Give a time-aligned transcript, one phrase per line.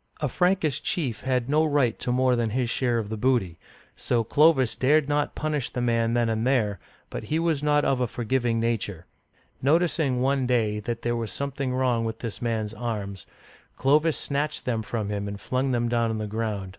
[0.00, 3.58] '* A Frankish chief had no right to more than his share of the booty,
[3.96, 6.78] so Clovis dared not punish the man then and there,
[7.10, 9.04] but he was not of a forgiving nature.
[9.60, 13.26] Noticing, one day, that there was something wrong with this man's arms,
[13.74, 16.42] Clovis snatched them from him and flung them down Digitized by Google CLOVIS (481 51